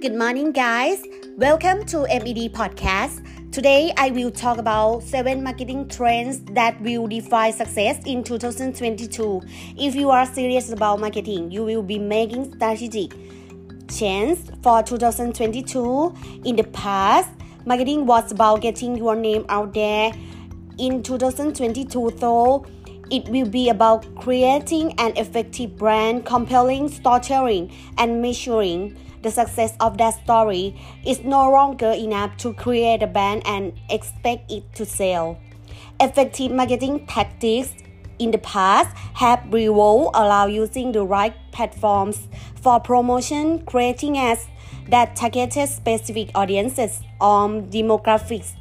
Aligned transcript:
Good 0.00 0.14
morning, 0.14 0.52
guys. 0.52 1.04
Welcome 1.36 1.84
to 1.88 2.06
MED 2.08 2.54
Podcast. 2.54 3.52
Today, 3.52 3.92
I 3.98 4.08
will 4.08 4.30
talk 4.30 4.56
about 4.56 5.02
seven 5.02 5.42
marketing 5.42 5.88
trends 5.88 6.40
that 6.54 6.80
will 6.80 7.06
define 7.06 7.52
success 7.52 8.00
in 8.06 8.24
2022. 8.24 9.42
If 9.76 9.94
you 9.94 10.08
are 10.08 10.24
serious 10.24 10.72
about 10.72 11.00
marketing, 11.00 11.50
you 11.50 11.66
will 11.66 11.82
be 11.82 11.98
making 11.98 12.54
strategic 12.54 13.12
change 13.90 14.38
for 14.62 14.82
2022. 14.82 16.14
In 16.46 16.56
the 16.56 16.64
past, 16.64 17.28
marketing 17.66 18.06
was 18.06 18.32
about 18.32 18.62
getting 18.62 18.96
your 18.96 19.14
name 19.14 19.44
out 19.50 19.74
there. 19.74 20.12
In 20.78 21.02
2022, 21.02 22.12
though, 22.16 22.64
it 23.10 23.28
will 23.28 23.50
be 23.50 23.68
about 23.68 24.06
creating 24.14 24.94
an 24.98 25.14
effective 25.18 25.76
brand, 25.76 26.24
compelling 26.24 26.88
storytelling, 26.88 27.70
and 27.98 28.22
measuring 28.22 28.96
the 29.22 29.30
success 29.30 29.74
of 29.80 29.98
that 29.98 30.22
story 30.24 30.74
is 31.04 31.22
no 31.24 31.50
longer 31.50 31.90
enough 31.92 32.36
to 32.38 32.52
create 32.54 33.02
a 33.02 33.06
brand 33.06 33.42
and 33.46 33.72
expect 33.88 34.50
it 34.50 34.64
to 34.74 34.84
sell. 34.86 35.38
Effective 36.00 36.50
marketing 36.52 37.06
tactics 37.06 37.74
in 38.18 38.30
the 38.30 38.38
past 38.38 38.96
have 39.14 39.42
revolved 39.52 40.16
around 40.16 40.52
using 40.52 40.92
the 40.92 41.02
right 41.02 41.34
platforms 41.52 42.28
for 42.62 42.78
promotion, 42.80 43.64
creating 43.64 44.18
ads 44.18 44.46
that 44.88 45.16
targeted 45.16 45.68
specific 45.68 46.30
audiences 46.34 47.00
or 47.20 47.48
demographics 47.48 48.52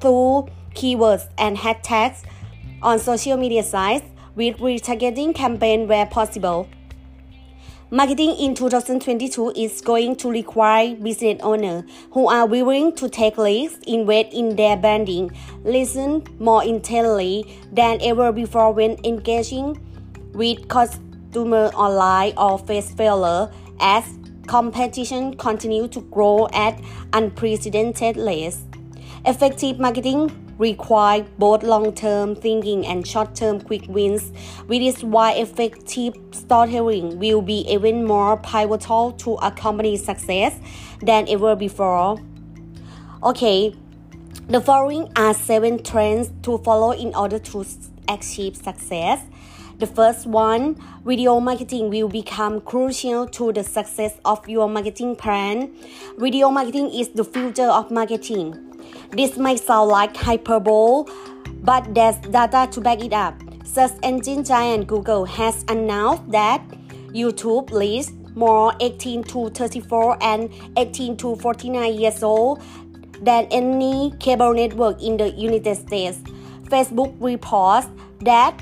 through 0.00 0.48
keywords 0.74 1.28
and 1.38 1.56
hashtags 1.56 2.22
on 2.82 2.98
social 2.98 3.36
media 3.36 3.62
sites 3.62 4.04
with 4.34 4.56
retargeting 4.58 5.34
campaign 5.34 5.86
where 5.86 6.06
possible. 6.06 6.68
Marketing 7.94 8.34
in 8.40 8.56
2022 8.56 9.52
is 9.54 9.80
going 9.80 10.16
to 10.16 10.28
require 10.28 10.96
business 10.96 11.38
owners 11.44 11.84
who 12.10 12.28
are 12.28 12.44
willing 12.44 12.92
to 12.96 13.08
take 13.08 13.38
risks, 13.38 13.78
invest 13.86 14.34
in 14.34 14.56
their 14.56 14.76
branding, 14.76 15.30
listen 15.62 16.26
more 16.40 16.64
intently 16.64 17.56
than 17.70 18.00
ever 18.02 18.32
before 18.32 18.72
when 18.72 18.98
engaging 19.04 19.78
with 20.32 20.66
customers 20.66 21.72
online 21.74 22.32
or 22.36 22.58
face 22.58 22.92
failure 22.94 23.48
as 23.78 24.18
competition 24.48 25.36
continues 25.36 25.90
to 25.90 26.00
grow 26.00 26.48
at 26.52 26.76
unprecedented 27.12 28.16
rates. 28.16 28.64
Effective 29.24 29.78
marketing 29.78 30.43
require 30.58 31.24
both 31.38 31.62
long-term 31.62 32.36
thinking 32.36 32.86
and 32.86 33.06
short-term 33.06 33.60
quick 33.60 33.84
wins, 33.88 34.30
which 34.66 34.82
is 34.82 35.02
why 35.02 35.32
effective 35.32 36.14
storytelling 36.32 37.18
will 37.18 37.42
be 37.42 37.66
even 37.70 38.04
more 38.04 38.36
pivotal 38.38 39.12
to 39.12 39.34
a 39.34 39.50
company's 39.50 40.04
success 40.04 40.58
than 41.02 41.28
ever 41.28 41.56
before. 41.56 42.20
Okay, 43.22 43.74
the 44.48 44.60
following 44.60 45.10
are 45.16 45.32
seven 45.32 45.82
trends 45.82 46.30
to 46.42 46.58
follow 46.58 46.92
in 46.92 47.14
order 47.14 47.38
to 47.38 47.64
achieve 48.08 48.56
success. 48.56 49.24
The 49.78 49.86
first 49.88 50.26
one, 50.26 50.76
video 51.04 51.40
marketing 51.40 51.90
will 51.90 52.08
become 52.08 52.60
crucial 52.60 53.26
to 53.26 53.52
the 53.52 53.64
success 53.64 54.14
of 54.24 54.48
your 54.48 54.68
marketing 54.68 55.16
plan. 55.16 55.74
Video 56.16 56.50
marketing 56.50 56.90
is 56.92 57.08
the 57.08 57.24
future 57.24 57.68
of 57.68 57.90
marketing. 57.90 58.73
This 59.16 59.36
might 59.36 59.60
sound 59.60 59.90
like 59.90 60.16
hyperbole, 60.16 61.04
but 61.62 61.94
there's 61.94 62.16
data 62.16 62.68
to 62.72 62.80
back 62.80 63.00
it 63.00 63.12
up. 63.12 63.40
Search 63.64 63.92
engine 64.02 64.42
giant 64.42 64.88
Google 64.88 65.24
has 65.24 65.64
announced 65.68 66.28
that 66.32 66.60
YouTube 67.12 67.70
lists 67.70 68.12
more 68.34 68.74
18 68.80 69.22
to 69.24 69.50
34 69.50 70.18
and 70.20 70.50
18 70.76 71.16
to 71.18 71.36
49 71.36 71.94
years 71.94 72.24
old 72.24 72.60
than 73.22 73.46
any 73.52 74.12
cable 74.18 74.52
network 74.52 75.00
in 75.00 75.16
the 75.16 75.30
United 75.30 75.76
States. 75.76 76.18
Facebook 76.64 77.14
reports 77.20 77.86
that 78.22 78.60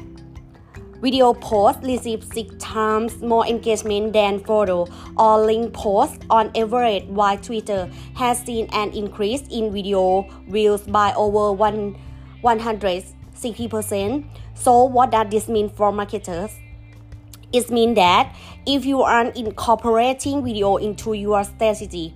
Video 1.02 1.34
posts 1.34 1.82
receive 1.82 2.22
six 2.22 2.54
times 2.60 3.20
more 3.20 3.44
engagement 3.44 4.12
than 4.12 4.38
photo 4.38 4.86
or 5.18 5.44
link 5.44 5.74
posts 5.74 6.24
on 6.30 6.48
average, 6.56 7.02
while 7.06 7.36
Twitter 7.36 7.90
has 8.14 8.38
seen 8.38 8.68
an 8.72 8.92
increase 8.92 9.42
in 9.50 9.72
video 9.72 10.22
views 10.48 10.82
by 10.82 11.12
over 11.14 11.52
one, 11.52 11.98
160%. 12.44 14.24
So, 14.54 14.84
what 14.84 15.10
does 15.10 15.26
this 15.28 15.48
mean 15.48 15.70
for 15.70 15.90
marketers? 15.90 16.52
It 17.52 17.68
means 17.68 17.96
that 17.96 18.36
if 18.64 18.84
you 18.86 19.02
aren't 19.02 19.36
incorporating 19.36 20.44
video 20.44 20.76
into 20.76 21.14
your 21.14 21.42
strategy, 21.42 22.14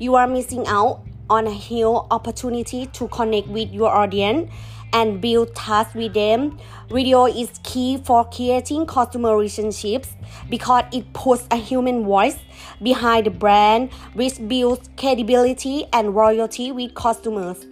you 0.00 0.16
are 0.16 0.26
missing 0.26 0.66
out 0.66 1.04
on 1.30 1.46
a 1.46 1.52
huge 1.52 2.02
opportunity 2.10 2.86
to 2.86 3.06
connect 3.08 3.46
with 3.46 3.70
your 3.70 3.90
audience 3.90 4.50
and 4.94 5.20
build 5.20 5.54
trust 5.54 5.94
with 5.94 6.14
them. 6.14 6.58
Video 6.88 7.26
is 7.26 7.50
key 7.64 7.98
for 7.98 8.24
creating 8.24 8.86
customer 8.86 9.36
relationships 9.36 10.14
because 10.48 10.84
it 10.92 11.12
puts 11.12 11.46
a 11.50 11.56
human 11.56 12.04
voice 12.04 12.38
behind 12.80 13.26
the 13.26 13.30
brand, 13.30 13.92
which 14.14 14.38
builds 14.48 14.88
credibility 14.96 15.84
and 15.92 16.14
loyalty 16.14 16.70
with 16.72 16.94
customers. 16.94 17.66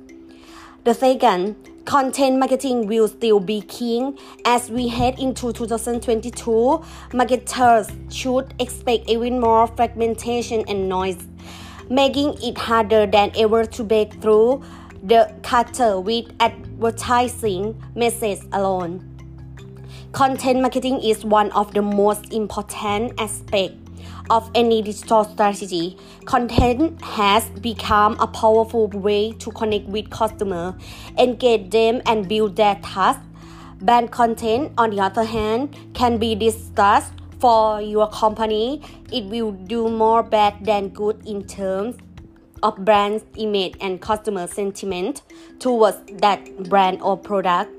The 0.85 0.95
second, 0.95 1.55
content 1.85 2.39
marketing 2.39 2.89
will 2.89 3.07
still 3.07 3.39
be 3.39 3.61
king 3.61 4.19
as 4.45 4.69
we 4.69 4.89
head 4.89 5.19
into 5.21 5.53
2022. 5.53 6.83
Marketers 7.13 7.89
should 8.11 8.53
expect 8.59 9.09
even 9.09 9.39
more 9.39 9.69
fragmentation 9.69 10.65
and 10.67 10.89
noise, 10.89 11.25
making 11.89 12.35
it 12.43 12.59
harder 12.59 13.07
than 13.07 13.31
ever 13.37 13.65
to 13.65 13.85
break 13.85 14.15
through 14.21 14.65
the 15.03 15.35
cutter 15.43 15.99
with 15.99 16.27
advertising 16.39 17.81
message 17.97 18.41
alone. 18.53 19.09
Content 20.13 20.61
marketing 20.61 21.01
is 21.03 21.25
one 21.25 21.51
of 21.53 21.75
the 21.75 21.83
most 21.83 22.33
important 22.33 23.13
aspects 23.19 23.79
of 24.31 24.49
any 24.55 24.81
digital 24.81 25.25
strategy. 25.25 25.97
Content 26.25 27.03
has 27.03 27.45
become 27.61 28.17
a 28.21 28.27
powerful 28.27 28.87
way 28.89 29.33
to 29.33 29.51
connect 29.51 29.87
with 29.87 30.09
customers, 30.11 30.75
engage 31.19 31.71
them, 31.71 32.01
and 32.07 32.29
build 32.29 32.55
their 32.57 32.77
trust. 32.77 33.21
Bad 33.81 34.13
content, 34.13 34.73
on 34.79 34.91
the 34.91 35.01
other 35.01 35.25
hand, 35.25 35.77
can 35.95 36.19
be 36.19 36.37
discussed 36.37 37.13
for 37.41 37.81
your 37.81 38.09
company. 38.09 38.81
It 39.11 39.25
will 39.25 39.51
do 39.51 39.89
more 39.89 40.23
bad 40.23 40.65
than 40.65 40.91
good 40.91 41.21
in 41.27 41.45
terms 41.45 41.97
of 42.63 42.85
brand 42.85 43.23
image 43.37 43.75
and 43.81 44.01
customer 44.01 44.47
sentiment 44.47 45.23
towards 45.59 45.99
that 46.19 46.69
brand 46.69 47.01
or 47.03 47.17
product. 47.17 47.71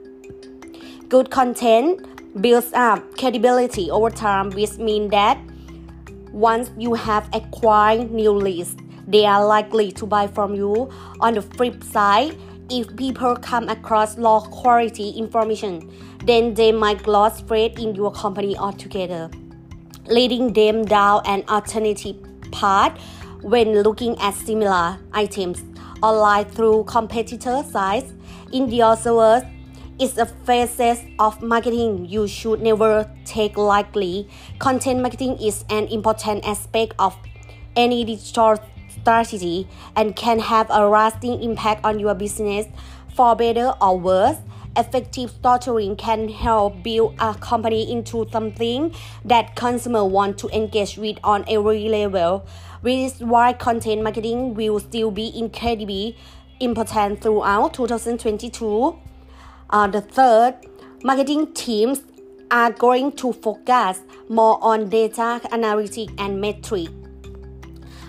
Good 1.09 1.29
content 1.31 2.41
builds 2.41 2.71
up 2.73 3.17
credibility 3.17 3.91
over 3.91 4.09
time, 4.09 4.49
which 4.51 4.77
means 4.77 5.11
that 5.11 5.37
once 6.31 6.71
you 6.77 6.95
have 6.95 7.29
acquired 7.33 8.11
new 8.11 8.31
leads, 8.31 8.75
they 9.07 9.25
are 9.25 9.45
likely 9.45 9.91
to 9.91 10.05
buy 10.05 10.27
from 10.27 10.55
you. 10.55 10.89
On 11.19 11.33
the 11.33 11.41
flip 11.41 11.83
side, 11.83 12.35
if 12.69 12.95
people 12.95 13.35
come 13.35 13.69
across 13.69 14.17
low 14.17 14.41
quality 14.41 15.11
information, 15.11 15.91
then 16.25 16.53
they 16.53 16.71
might 16.71 17.05
lose 17.05 17.41
faith 17.41 17.77
in 17.77 17.93
your 17.93 18.11
company 18.11 18.57
altogether, 18.57 19.29
leading 20.07 20.53
them 20.53 20.85
down 20.85 21.21
an 21.25 21.43
alternative 21.49 22.15
path 22.51 22.97
when 23.43 23.83
looking 23.83 24.17
at 24.19 24.33
similar 24.33 24.97
items 25.11 25.63
online 26.01 26.45
through 26.45 26.85
competitor 26.85 27.63
sites. 27.69 28.11
In 28.51 28.69
the 28.69 28.81
other 28.81 29.13
words, 29.13 29.45
it's 29.99 30.17
a 30.17 30.25
facet 30.25 30.99
of 31.19 31.41
marketing 31.41 32.07
you 32.09 32.27
should 32.27 32.61
never 32.61 33.09
take 33.25 33.57
lightly. 33.57 34.27
Content 34.59 35.01
marketing 35.01 35.37
is 35.37 35.63
an 35.69 35.87
important 35.87 36.45
aspect 36.45 36.93
of 36.97 37.15
any 37.75 38.03
digital 38.03 38.57
strategy 38.89 39.67
and 39.95 40.15
can 40.15 40.39
have 40.39 40.67
a 40.69 40.87
lasting 40.87 41.43
impact 41.43 41.83
on 41.85 41.99
your 41.99 42.15
business 42.15 42.67
for 43.15 43.35
better 43.35 43.73
or 43.81 43.99
worse. 43.99 44.37
Effective 44.75 45.29
storytelling 45.29 45.95
can 45.95 46.29
help 46.29 46.81
build 46.81 47.15
a 47.19 47.35
company 47.35 47.91
into 47.91 48.27
something 48.31 48.93
that 49.23 49.55
consumers 49.55 50.11
want 50.11 50.37
to 50.39 50.49
engage 50.49 50.97
with 50.97 51.17
on 51.23 51.45
every 51.47 51.87
level 51.89 52.45
which 52.83 52.97
is 52.97 53.19
why 53.21 53.53
content 53.53 54.03
marketing 54.03 54.53
will 54.55 54.77
still 54.77 55.09
be 55.09 55.31
incredibly 55.39 56.17
important 56.59 57.21
throughout 57.21 57.73
2022. 57.73 58.99
Uh, 59.69 59.87
the 59.87 60.01
third, 60.01 60.55
marketing 61.01 61.53
teams 61.53 62.01
are 62.51 62.71
going 62.71 63.11
to 63.13 63.31
focus 63.31 64.01
more 64.27 64.61
on 64.61 64.89
data 64.89 65.39
analytics 65.51 66.13
and 66.17 66.41
metrics. 66.41 66.91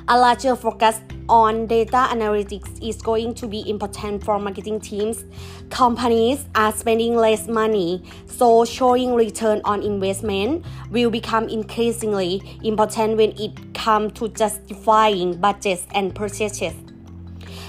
A 0.07 0.19
larger 0.19 0.55
focus 0.55 1.01
on 1.31 1.67
data 1.67 2.09
analytics 2.11 2.87
is 2.87 3.01
going 3.01 3.33
to 3.37 3.47
be 3.47 3.67
important 3.71 4.23
for 4.23 4.39
marketing 4.39 4.79
teams. 4.79 5.25
Companies 5.71 6.45
are 6.55 6.73
spending 6.73 7.17
less 7.17 7.49
money, 7.49 8.03
so 8.27 8.67
showing 8.67 9.15
return 9.15 9.63
on 9.65 9.83
investment 9.83 10.67
will 10.91 11.09
become 11.09 11.49
increasingly 11.49 12.43
important 12.63 13.17
when 13.17 13.31
it 13.41 13.73
comes 13.73 14.13
to 14.19 14.29
justifying 14.29 15.41
budgets 15.41 15.87
and 15.95 16.15
purchases. 16.15 16.75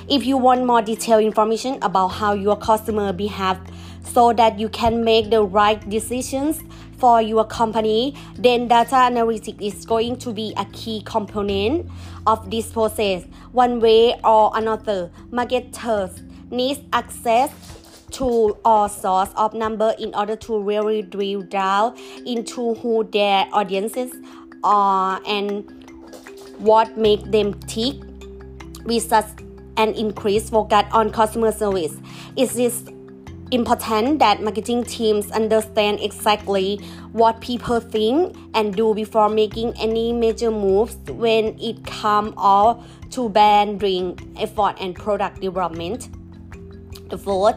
If 0.10 0.26
you 0.26 0.36
want 0.36 0.66
more 0.66 0.82
detailed 0.82 1.24
information 1.24 1.80
about 1.82 2.10
how 2.10 2.34
your 2.34 2.58
customer 2.58 3.14
behave 3.14 3.60
so 4.04 4.34
that 4.34 4.60
you 4.60 4.68
can 4.68 5.06
make 5.06 5.30
the 5.30 5.42
right 5.42 5.90
decisions 5.90 6.62
for 6.98 7.22
your 7.22 7.46
company, 7.46 8.16
then 8.38 8.68
data 8.68 8.96
analytics 8.96 9.62
is 9.62 9.86
going 9.86 10.18
to 10.18 10.32
be 10.32 10.54
a 10.58 10.66
key 10.66 11.02
component 11.06 11.90
of 12.28 12.50
this 12.50 12.72
process. 12.72 13.24
One 13.52 13.80
way 13.80 14.20
or 14.24 14.52
another, 14.54 15.12
marketers 15.32 16.22
need 16.50 16.88
access 16.94 17.52
to 18.12 18.58
all 18.64 18.88
source 18.88 19.30
of 19.36 19.54
number 19.54 19.94
in 20.00 20.14
order 20.16 20.36
to 20.36 20.60
really 20.60 21.02
drill 21.02 21.42
down 21.42 21.98
into 22.26 22.76
who 22.76 23.04
their 23.04 23.46
audiences 23.52 24.14
are 24.64 25.22
and 25.28 25.70
what 26.60 26.98
make 26.98 27.24
them 27.32 27.54
tick 27.62 27.96
with 28.86 29.04
such 29.04 29.26
an 29.78 29.94
increased 29.96 30.52
focus 30.52 30.86
on 30.92 31.10
customer 31.12 31.52
service. 31.52 31.98
It 32.38 32.56
is 32.56 32.90
important 33.52 34.20
that 34.20 34.42
marketing 34.42 34.84
teams 34.84 35.30
understand 35.32 36.00
exactly 36.02 36.78
what 37.12 37.40
people 37.42 37.80
think 37.80 38.36
and 38.54 38.76
do 38.76 38.94
before 38.94 39.30
making 39.30 39.74
any 39.80 40.12
major 40.12 40.50
moves 40.50 40.96
when 41.08 41.58
it 41.60 41.86
comes 41.86 42.34
all 42.38 42.84
to 43.12 43.30
branding 43.30 44.18
effort 44.40 44.76
and 44.80 44.96
product 44.96 45.42
development. 45.42 46.10
The 47.10 47.18
fourth, 47.18 47.56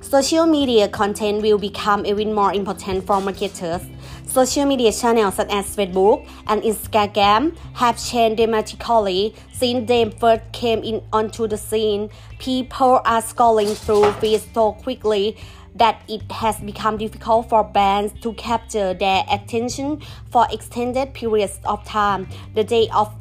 social 0.00 0.46
media 0.46 0.88
content 0.88 1.42
will 1.42 1.58
become 1.58 2.06
even 2.06 2.32
more 2.32 2.52
important 2.54 3.06
for 3.06 3.20
marketers. 3.20 3.82
Social 4.30 4.64
media 4.64 4.92
channels 4.92 5.34
such 5.34 5.50
as 5.50 5.74
Facebook 5.74 6.24
and 6.46 6.62
Instagram 6.62 7.56
have 7.74 8.00
changed 8.00 8.36
dramatically 8.36 9.34
since 9.52 9.88
they 9.88 10.08
first 10.08 10.42
came 10.52 10.84
in 10.84 11.02
onto 11.12 11.48
the 11.48 11.56
scene. 11.56 12.10
People 12.38 13.00
are 13.04 13.22
scrolling 13.22 13.74
through 13.76 14.12
feeds 14.20 14.46
so 14.54 14.70
quickly 14.70 15.36
that 15.74 16.00
it 16.08 16.22
has 16.30 16.60
become 16.60 16.96
difficult 16.96 17.48
for 17.48 17.64
brands 17.64 18.12
to 18.20 18.32
capture 18.34 18.94
their 18.94 19.24
attention 19.28 20.00
for 20.30 20.46
extended 20.52 21.12
periods 21.12 21.58
of 21.64 21.84
time. 21.84 22.28
The 22.54 22.62
day 22.62 22.88
of 22.94 23.12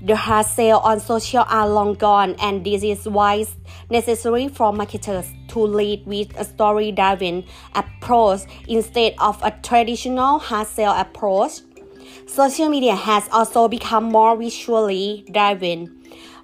the 0.00 0.14
hard 0.14 0.46
sale 0.46 0.78
on 0.78 1.00
social 1.00 1.44
are 1.48 1.68
long 1.68 1.94
gone, 1.94 2.36
and 2.40 2.64
this 2.64 2.82
is 2.82 3.08
why 3.08 3.36
it's 3.36 3.56
necessary 3.90 4.48
for 4.48 4.72
marketers 4.72 5.26
to 5.48 5.58
lead 5.58 6.06
with 6.06 6.38
a 6.38 6.44
story-driven 6.44 7.44
approach 7.74 8.42
instead 8.68 9.14
of 9.18 9.40
a 9.42 9.50
traditional 9.62 10.38
hard 10.38 10.68
sale 10.68 10.92
approach. 10.92 11.60
Social 12.26 12.68
media 12.68 12.94
has 12.94 13.28
also 13.32 13.66
become 13.66 14.04
more 14.04 14.36
visually 14.36 15.24
driven, 15.32 15.86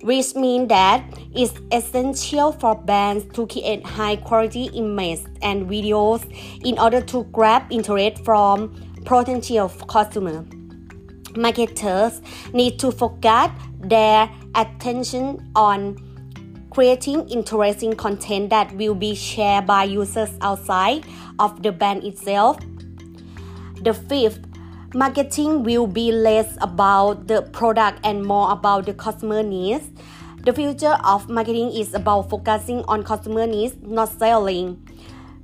which 0.03 0.35
means 0.35 0.69
that 0.69 1.05
it's 1.33 1.55
essential 1.71 2.53
for 2.53 2.75
brands 2.75 3.25
to 3.35 3.47
create 3.47 3.87
high 3.87 4.17
quality 4.17 4.65
images 4.75 5.27
and 5.43 5.69
videos 5.69 6.25
in 6.65 6.79
order 6.79 7.01
to 7.01 7.25
grab 7.25 7.62
interest 7.71 8.25
from 8.25 8.75
potential 9.05 9.69
customers 9.69 10.45
marketers 11.36 12.20
need 12.52 12.78
to 12.81 12.90
focus 12.90 13.50
their 13.81 14.31
attention 14.54 15.50
on 15.54 15.96
creating 16.70 17.28
interesting 17.28 17.94
content 17.94 18.50
that 18.50 18.75
will 18.75 18.94
be 18.94 19.14
shared 19.14 19.66
by 19.66 19.84
users 19.84 20.31
outside 20.40 21.04
of 21.38 21.62
the 21.62 21.70
brand 21.70 22.04
itself. 22.04 22.58
The 23.82 23.94
fifth, 23.94 24.40
marketing 24.94 25.62
will 25.62 25.86
be 25.86 26.10
less 26.10 26.56
about 26.60 27.26
the 27.28 27.42
product 27.42 28.00
and 28.04 28.25
more 28.25 28.50
about 28.50 28.86
the 28.86 28.94
customer 28.94 29.42
needs. 29.42 29.90
The 30.44 30.52
future 30.52 30.98
of 31.04 31.28
marketing 31.28 31.72
is 31.72 31.94
about 31.94 32.28
focusing 32.28 32.82
on 32.88 33.02
customer 33.02 33.46
needs, 33.46 33.76
not 33.81 34.10
selling. 34.19 34.83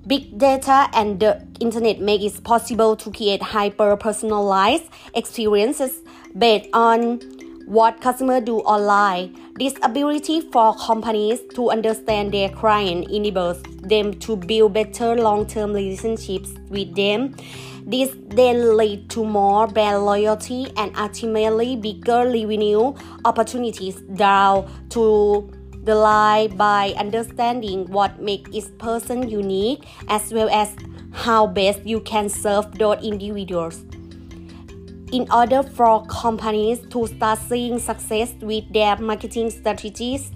Big 0.06 0.38
data 0.38 0.88
and 0.94 1.20
the 1.20 1.46
internet 1.60 2.00
make 2.00 2.22
it 2.22 2.42
possible 2.42 2.96
to 2.96 3.10
create 3.10 3.42
hyper 3.42 3.96
personalized 3.96 4.84
experiences 5.14 6.00
based 6.36 6.68
on 6.72 7.20
what 7.66 8.00
customers 8.00 8.42
do 8.42 8.58
online. 8.60 9.36
This 9.56 9.74
ability 9.82 10.40
for 10.40 10.74
companies 10.74 11.40
to 11.54 11.70
understand 11.70 12.32
their 12.32 12.48
client 12.48 13.10
enables 13.10 13.62
them 13.82 14.14
to 14.20 14.36
build 14.36 14.72
better 14.72 15.14
long-term 15.16 15.74
relationships 15.74 16.50
with 16.70 16.96
them. 16.96 17.36
This 17.86 18.16
then 18.28 18.76
leads 18.76 19.14
to 19.14 19.24
more 19.24 19.66
brand 19.66 20.04
loyalty 20.04 20.72
and 20.76 20.96
ultimately 20.96 21.76
bigger 21.76 22.24
revenue 22.24 22.94
opportunities 23.24 23.96
down 24.16 24.68
to 24.90 25.50
the 25.90 26.48
by 26.56 26.94
understanding 26.96 27.84
what 27.90 28.22
makes 28.22 28.48
each 28.52 28.78
person 28.78 29.28
unique 29.28 29.84
as 30.06 30.32
well 30.32 30.48
as 30.50 30.76
how 31.10 31.48
best 31.48 31.84
you 31.84 31.98
can 32.02 32.28
serve 32.28 32.70
those 32.78 33.02
individuals. 33.02 33.82
In 35.10 35.26
order 35.32 35.64
for 35.64 36.06
companies 36.06 36.78
to 36.90 37.08
start 37.08 37.40
seeing 37.48 37.80
success 37.80 38.32
with 38.40 38.72
their 38.72 38.96
marketing 38.98 39.50
strategies, 39.50 40.30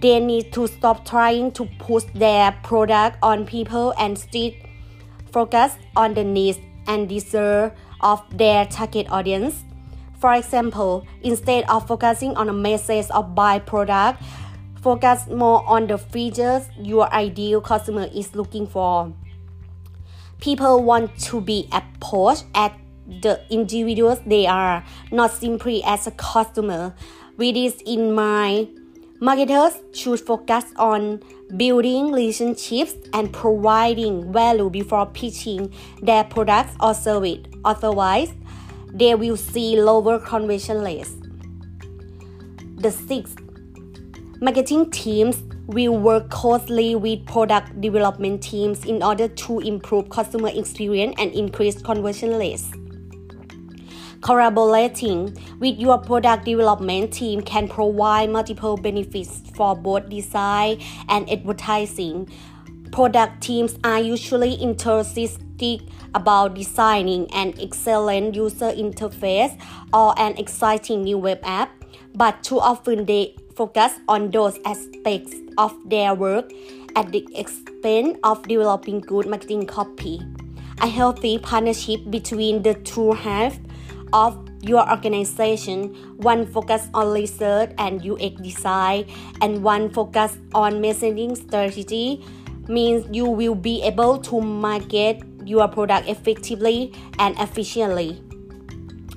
they 0.00 0.18
need 0.18 0.54
to 0.54 0.66
stop 0.66 1.04
trying 1.04 1.52
to 1.52 1.66
push 1.78 2.04
their 2.14 2.52
product 2.62 3.18
on 3.22 3.44
people 3.44 3.92
and 3.98 4.12
instead 4.12 4.54
focus 5.32 5.76
on 5.96 6.14
the 6.14 6.24
needs 6.24 6.58
and 6.86 7.10
desire 7.10 7.74
of 8.00 8.22
their 8.38 8.64
target 8.64 9.06
audience. 9.10 9.64
For 10.18 10.32
example, 10.32 11.06
instead 11.22 11.68
of 11.68 11.86
focusing 11.86 12.36
on 12.36 12.48
a 12.48 12.52
message 12.52 13.10
of 13.10 13.34
buy 13.34 13.58
product, 13.58 14.22
Focus 14.82 15.28
more 15.28 15.64
on 15.68 15.86
the 15.86 15.96
features 15.96 16.68
your 16.76 17.08
ideal 17.14 17.60
customer 17.60 18.08
is 18.12 18.34
looking 18.34 18.66
for. 18.66 19.12
People 20.40 20.82
want 20.82 21.16
to 21.20 21.40
be 21.40 21.68
approached 21.70 22.46
at 22.52 22.76
the 23.20 23.40
individuals 23.48 24.18
they 24.26 24.44
are, 24.44 24.84
not 25.12 25.30
simply 25.30 25.84
as 25.84 26.08
a 26.08 26.10
customer. 26.10 26.96
With 27.36 27.54
this 27.54 27.80
in 27.86 28.12
mind, 28.12 28.76
marketers 29.20 29.74
should 29.92 30.18
focus 30.18 30.64
on 30.74 31.22
building 31.56 32.06
relationships 32.06 32.94
and 33.12 33.32
providing 33.32 34.32
value 34.32 34.68
before 34.68 35.06
pitching 35.06 35.72
their 36.02 36.24
products 36.24 36.74
or 36.80 36.92
service. 36.92 37.38
Otherwise, 37.64 38.32
they 38.92 39.14
will 39.14 39.36
see 39.36 39.80
lower 39.80 40.18
conversion 40.18 40.82
rates. 40.82 41.14
The 42.78 42.90
sixth 42.90 43.38
Marketing 44.42 44.90
teams 44.90 45.40
will 45.68 45.96
work 45.96 46.28
closely 46.28 46.96
with 46.96 47.24
product 47.26 47.80
development 47.80 48.42
teams 48.42 48.84
in 48.84 49.00
order 49.00 49.28
to 49.28 49.60
improve 49.60 50.10
customer 50.10 50.50
experience 50.52 51.14
and 51.20 51.30
increase 51.30 51.80
conversion 51.80 52.36
rates. 52.36 52.68
Collaborating 54.20 55.38
with 55.60 55.78
your 55.78 55.96
product 55.96 56.44
development 56.44 57.12
team 57.12 57.40
can 57.40 57.68
provide 57.68 58.30
multiple 58.30 58.76
benefits 58.76 59.42
for 59.54 59.76
both 59.76 60.08
design 60.08 60.82
and 61.08 61.30
advertising. 61.30 62.28
Product 62.90 63.40
teams 63.40 63.78
are 63.84 64.00
usually 64.00 64.60
enthusiastic 64.60 65.82
about 66.16 66.54
designing 66.54 67.32
an 67.32 67.54
excellent 67.60 68.34
user 68.34 68.72
interface 68.72 69.56
or 69.92 70.18
an 70.18 70.36
exciting 70.36 71.04
new 71.04 71.16
web 71.16 71.38
app, 71.44 71.70
but 72.16 72.42
too 72.42 72.58
often 72.58 73.04
they 73.04 73.36
focus 73.56 73.92
on 74.08 74.30
those 74.30 74.58
aspects 74.64 75.34
of 75.58 75.74
their 75.88 76.14
work 76.14 76.52
at 76.96 77.10
the 77.12 77.26
expense 77.34 78.18
of 78.24 78.42
developing 78.48 79.00
good 79.00 79.26
marketing 79.26 79.66
copy. 79.66 80.20
A 80.80 80.86
healthy 80.86 81.38
partnership 81.38 82.00
between 82.10 82.62
the 82.62 82.74
two 82.74 83.12
halves 83.12 83.58
of 84.12 84.36
your 84.62 84.88
organization, 84.90 85.94
one 86.18 86.46
focus 86.46 86.88
on 86.94 87.12
research 87.12 87.72
and 87.78 88.04
UX 88.04 88.40
design, 88.40 89.06
and 89.40 89.62
one 89.62 89.90
focus 89.90 90.36
on 90.54 90.74
messaging 90.74 91.36
strategy, 91.36 92.24
means 92.68 93.06
you 93.10 93.26
will 93.26 93.54
be 93.54 93.82
able 93.82 94.18
to 94.18 94.40
market 94.40 95.22
your 95.44 95.66
product 95.66 96.08
effectively 96.08 96.92
and 97.18 97.36
efficiently. 97.38 98.22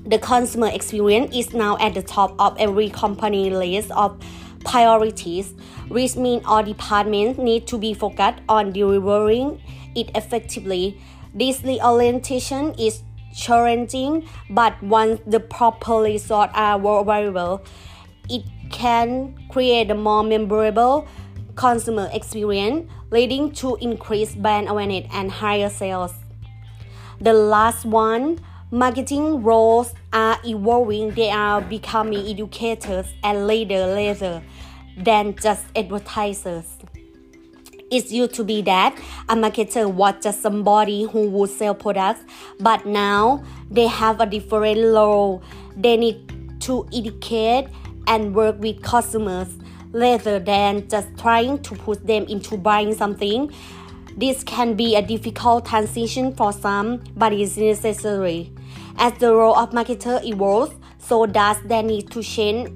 The 0.06 0.18
consumer 0.20 0.68
experience 0.68 1.34
is 1.34 1.52
now 1.52 1.76
at 1.78 1.94
the 1.94 2.02
top 2.02 2.34
of 2.38 2.56
every 2.58 2.88
company 2.90 3.50
list 3.50 3.90
of 3.90 4.16
priorities, 4.64 5.52
which 5.88 6.14
means 6.16 6.44
all 6.46 6.62
departments 6.62 7.38
need 7.40 7.66
to 7.66 7.78
be 7.78 7.92
focused 7.92 8.38
on 8.48 8.72
delivering 8.72 9.60
it 9.96 10.10
effectively. 10.14 11.00
This 11.34 11.62
reorientation 11.64 12.74
is 12.78 13.02
challenging, 13.36 14.28
but 14.48 14.80
once 14.82 15.20
the 15.26 15.40
properly 15.40 16.18
sought 16.18 16.50
are 16.54 16.78
variable, 17.04 17.64
it 18.30 18.44
can 18.70 19.34
create 19.50 19.90
a 19.90 19.94
more 19.94 20.22
memorable 20.22 21.06
consumer 21.56 22.08
experience, 22.12 22.88
leading 23.10 23.50
to 23.50 23.76
increased 23.80 24.40
brand 24.40 24.68
awareness 24.68 25.06
and 25.12 25.32
higher 25.32 25.68
sales. 25.68 26.14
The 27.20 27.32
last 27.32 27.84
one, 27.84 28.38
marketing 28.76 29.42
roles 29.42 29.94
are 30.12 30.38
evolving. 30.44 31.10
They 31.12 31.30
are 31.30 31.62
becoming 31.62 32.26
educators 32.26 33.06
and 33.24 33.46
later, 33.46 33.94
rather 33.94 34.42
than 34.98 35.34
just 35.36 35.64
advertisers. 35.74 36.76
It 37.90 38.10
used 38.10 38.34
to 38.34 38.44
be 38.44 38.60
that 38.62 38.94
a 39.30 39.34
marketer 39.34 39.90
was 39.90 40.14
just 40.22 40.42
somebody 40.42 41.04
who 41.04 41.30
would 41.30 41.48
sell 41.48 41.74
products, 41.74 42.20
but 42.60 42.84
now 42.84 43.42
they 43.70 43.86
have 43.86 44.20
a 44.20 44.26
different 44.26 44.80
role. 44.80 45.42
They 45.74 45.96
need 45.96 46.60
to 46.64 46.86
educate 46.92 47.68
and 48.06 48.34
work 48.34 48.60
with 48.60 48.82
customers 48.82 49.48
rather 49.92 50.38
than 50.38 50.86
just 50.88 51.08
trying 51.16 51.62
to 51.62 51.74
push 51.76 51.98
them 51.98 52.24
into 52.24 52.58
buying 52.58 52.92
something. 52.92 53.50
This 54.18 54.44
can 54.44 54.74
be 54.74 54.96
a 54.96 55.02
difficult 55.02 55.64
transition 55.64 56.34
for 56.34 56.52
some, 56.52 57.02
but 57.16 57.32
is 57.32 57.56
necessary. 57.56 58.52
As 58.98 59.12
the 59.18 59.34
role 59.34 59.56
of 59.56 59.70
marketer 59.70 60.24
evolves, 60.24 60.74
so 60.98 61.26
does 61.26 61.60
their 61.62 61.82
need 61.82 62.10
to 62.12 62.22
change 62.22 62.70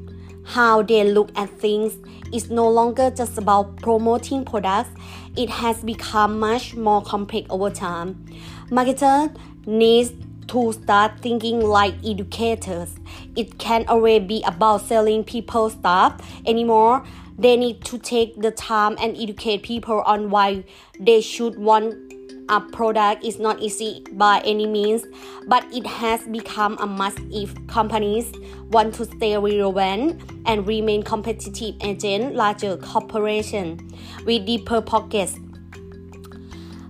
how 0.44 0.82
they 0.82 1.04
look 1.04 1.30
at 1.36 1.48
things. 1.58 1.96
It's 2.32 2.50
no 2.50 2.68
longer 2.68 3.10
just 3.10 3.38
about 3.38 3.76
promoting 3.78 4.44
products, 4.44 4.90
it 5.36 5.48
has 5.48 5.82
become 5.82 6.38
much 6.38 6.74
more 6.74 7.02
complex 7.02 7.46
over 7.50 7.70
time. 7.70 8.26
Marketer 8.70 9.34
needs 9.66 10.12
to 10.48 10.72
start 10.72 11.20
thinking 11.20 11.60
like 11.60 11.94
educators. 12.04 12.96
It 13.36 13.58
can't 13.58 13.88
always 13.88 14.22
be 14.26 14.42
about 14.46 14.82
selling 14.82 15.22
people 15.24 15.70
stuff 15.70 16.20
anymore. 16.44 17.04
They 17.38 17.56
need 17.56 17.84
to 17.86 17.98
take 17.98 18.40
the 18.40 18.50
time 18.50 18.96
and 19.00 19.16
educate 19.16 19.62
people 19.62 20.02
on 20.02 20.30
why 20.30 20.64
they 20.98 21.20
should 21.20 21.56
want 21.56 22.09
a 22.50 22.60
product 22.60 23.24
is 23.24 23.38
not 23.38 23.60
easy 23.60 24.04
by 24.12 24.42
any 24.44 24.66
means, 24.66 25.06
but 25.46 25.64
it 25.72 25.86
has 25.86 26.20
become 26.26 26.76
a 26.80 26.86
must 26.86 27.18
if 27.30 27.54
companies 27.68 28.32
want 28.70 28.92
to 28.94 29.04
stay 29.04 29.36
relevant 29.38 30.20
and 30.46 30.66
remain 30.66 31.02
competitive 31.04 31.76
against 31.80 32.34
larger 32.34 32.76
corporations 32.78 33.80
with 34.26 34.44
deeper 34.46 34.82
pockets. 34.82 35.38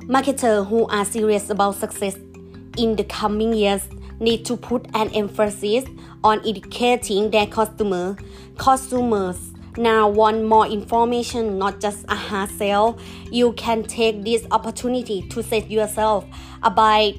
Marketers 0.06 0.66
who 0.66 0.86
are 0.86 1.04
serious 1.04 1.50
about 1.50 1.76
success 1.76 2.16
in 2.78 2.96
the 2.96 3.04
coming 3.04 3.52
years 3.52 3.86
need 4.18 4.46
to 4.46 4.56
put 4.56 4.86
an 4.94 5.08
emphasis 5.10 5.84
on 6.24 6.40
educating 6.48 7.30
their 7.30 7.46
customer. 7.46 8.16
Consumers 8.56 9.52
now 9.80 10.08
want 10.08 10.44
more 10.44 10.66
information, 10.66 11.58
not 11.58 11.80
just 11.80 12.04
a 12.08 12.14
hard 12.14 12.50
sell. 12.50 12.98
You 13.30 13.52
can 13.54 13.82
take 13.82 14.22
this 14.24 14.46
opportunity 14.50 15.22
to 15.28 15.42
set 15.42 15.70
yourself 15.70 16.24
apart, 16.62 17.14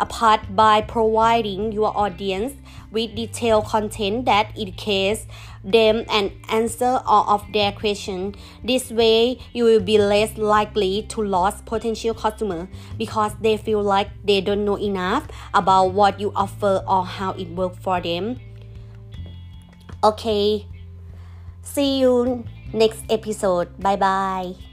apart 0.00 0.40
by 0.56 0.80
providing 0.80 1.72
your 1.72 1.96
audience 1.96 2.54
with 2.90 3.14
detailed 3.14 3.66
content 3.66 4.24
that 4.26 4.52
educates 4.58 5.26
them 5.64 6.04
and 6.10 6.32
answer 6.48 7.00
all 7.06 7.28
of 7.28 7.44
their 7.52 7.72
questions. 7.72 8.36
This 8.64 8.90
way, 8.90 9.38
you 9.52 9.64
will 9.64 9.80
be 9.80 9.98
less 9.98 10.36
likely 10.36 11.02
to 11.10 11.22
lose 11.22 11.54
potential 11.64 12.14
customers 12.14 12.68
because 12.98 13.32
they 13.40 13.56
feel 13.56 13.82
like 13.82 14.08
they 14.24 14.40
don't 14.40 14.64
know 14.64 14.78
enough 14.78 15.28
about 15.54 15.92
what 15.92 16.20
you 16.20 16.32
offer 16.34 16.82
or 16.86 17.06
how 17.06 17.32
it 17.32 17.48
works 17.50 17.78
for 17.78 18.00
them. 18.00 18.40
Okay, 20.04 20.66
see 21.62 22.00
you 22.00 22.44
next 22.72 23.02
episode. 23.10 23.78
Bye 23.80 23.96
bye. 23.96 24.71